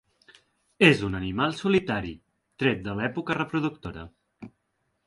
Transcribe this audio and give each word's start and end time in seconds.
És 0.87 1.03
un 1.07 1.17
animal 1.19 1.53
solitari, 1.59 2.15
tret 2.65 2.83
de 2.89 2.97
l'època 3.03 3.39
reproductora. 3.43 4.09